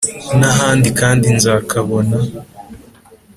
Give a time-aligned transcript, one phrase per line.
[0.39, 2.17] nahandi kandi nzakabona”